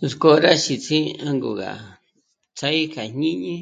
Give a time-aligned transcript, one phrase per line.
[0.00, 1.70] Nuts'k'ó rá xítsi jângo gá
[2.56, 3.54] tsjâ'a í k'a jñíñi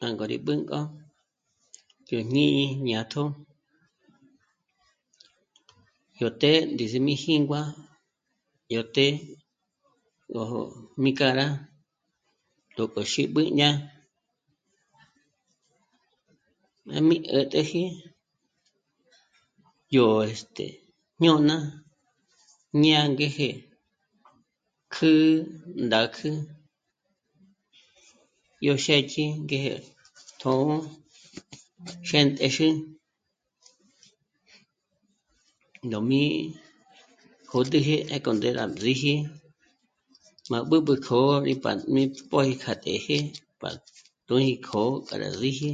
[0.00, 0.80] jângo rí b'ǘnk'o
[2.10, 3.22] yó ñí'i jñátjo,
[6.20, 7.62] yó të́'ë ndízi mí jíngua
[8.74, 9.14] yó të́'ë
[10.30, 10.60] ngójo
[11.02, 11.46] mí k'a rá
[12.76, 13.70] 'ób'ü xí b'ǘ' ñá
[16.86, 17.82] má mí 'ä̀t'äji
[19.96, 20.66] yó, este...
[21.22, 21.56] ñôna
[22.80, 23.48] ñí 'àngejé
[24.94, 25.16] kjǚ'ü,
[25.86, 26.30] ndákjü,
[28.66, 29.60] yó xë́dyi ngé
[30.40, 30.68] tjō̌'ō
[32.08, 32.68] xént'exe
[35.90, 36.30] nó mì'i,
[37.48, 39.14] kjo t'èje ndék'o ndé rá ríji
[40.50, 43.18] má b'ǚb'ü kjǒbi pa mí pòji kja t'ë́jë
[43.60, 43.68] pa
[44.26, 45.70] tùji kjo para zíji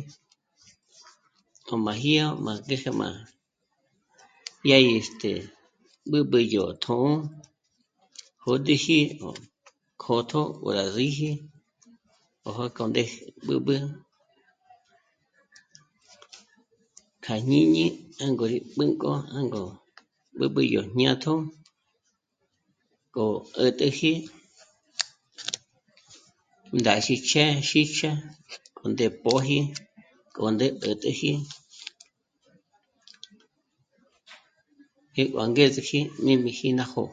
[1.73, 3.09] ó máji ó má ngéje má...,
[4.67, 5.31] ña í, este...
[6.11, 7.09] b'ǚb'ü yó tjṓ'ō
[8.51, 9.29] jö̌d'üji o
[10.03, 11.31] kö̌tjö nguàra síji
[12.47, 13.77] ó jòk'ó ndéje b'ǚb'ü
[17.25, 17.85] k'a jñíñi
[18.19, 19.63] jângo rí b'ǘnk'o jângo
[20.39, 21.33] b'ǚb'ü yó jñátjo
[23.15, 23.25] k'o
[23.57, 24.13] 'ä̀t'äji
[26.79, 28.11] ndá sícjhä xí'chja
[28.77, 29.59] k'o ndé póji
[30.35, 31.33] k'o ndé 'ä̀t'äji,
[35.15, 37.07] jé' b'a angezeji mí jmìji ná jó'o